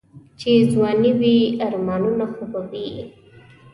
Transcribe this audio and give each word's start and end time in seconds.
چې 0.39 0.51
ځواني 0.71 1.11
وي 1.19 1.35
آرمانونه 1.67 2.25
خو 2.33 2.43
به 2.51 2.61
وي. 2.71 2.87